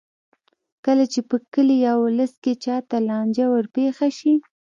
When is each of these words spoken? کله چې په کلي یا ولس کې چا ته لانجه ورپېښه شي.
کله 0.85 1.05
چې 1.13 1.19
په 1.29 1.35
کلي 1.53 1.77
یا 1.85 1.93
ولس 2.03 2.33
کې 2.43 2.53
چا 2.63 2.75
ته 2.89 2.97
لانجه 3.07 3.45
ورپېښه 3.49 4.07
شي. 4.17 4.33